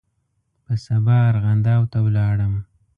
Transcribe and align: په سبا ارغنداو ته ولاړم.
په 0.65 0.73
سبا 0.85 1.15
ارغنداو 1.31 1.89
ته 1.91 1.97
ولاړم. 2.05 2.53